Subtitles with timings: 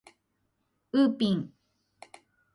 [0.93, 1.53] ウーピン